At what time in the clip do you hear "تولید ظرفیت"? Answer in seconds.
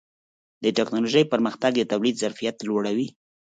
1.91-2.57